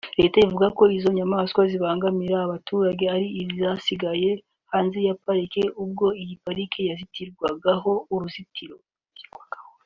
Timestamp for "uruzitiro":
8.13-8.77